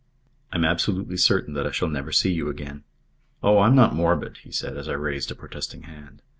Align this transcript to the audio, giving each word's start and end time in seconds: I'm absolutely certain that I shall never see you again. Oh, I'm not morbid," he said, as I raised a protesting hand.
I'm 0.51 0.65
absolutely 0.65 1.17
certain 1.17 1.53
that 1.53 1.67
I 1.67 1.71
shall 1.71 1.87
never 1.87 2.11
see 2.11 2.33
you 2.33 2.49
again. 2.49 2.83
Oh, 3.43 3.59
I'm 3.59 3.75
not 3.75 3.93
morbid," 3.93 4.37
he 4.37 4.51
said, 4.51 4.75
as 4.75 4.89
I 4.89 4.93
raised 4.93 5.29
a 5.29 5.35
protesting 5.35 5.83
hand. 5.83 6.23